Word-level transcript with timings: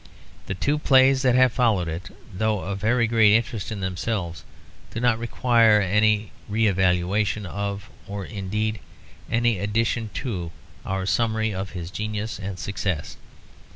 The 0.47 0.55
two 0.55 0.79
plays 0.79 1.21
that 1.21 1.35
have 1.35 1.51
followed 1.51 1.87
it, 1.87 2.09
though 2.33 2.61
of 2.61 2.79
very 2.81 3.05
great 3.05 3.33
interest 3.33 3.71
in 3.71 3.81
themselves, 3.81 4.43
do 4.89 4.99
not 4.99 5.19
require 5.19 5.79
any 5.79 6.31
revaluation 6.49 7.45
of, 7.45 7.87
or 8.07 8.25
indeed 8.25 8.79
any 9.29 9.59
addition 9.59 10.09
to, 10.15 10.49
our 10.87 11.05
summary 11.05 11.53
of 11.53 11.73
his 11.77 11.91
genius 11.91 12.39
and 12.39 12.57
success. 12.57 13.15